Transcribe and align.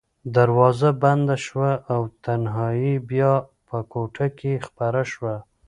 دروازه 0.35 0.89
بنده 1.03 1.35
شوه 1.45 1.71
او 1.93 2.01
تنهایي 2.23 2.93
بیا 3.09 3.33
په 3.67 3.77
کوټه 3.91 4.27
کې 4.37 4.63
خپره 4.67 5.01
شوه. 5.11 5.35